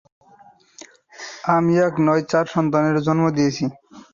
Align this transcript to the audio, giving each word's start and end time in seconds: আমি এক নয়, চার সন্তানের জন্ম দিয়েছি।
আমি 1.55 1.73
এক 1.87 1.93
নয়, 2.05 2.23
চার 2.31 2.45
সন্তানের 2.53 2.97
জন্ম 3.07 3.23
দিয়েছি। 3.37 3.65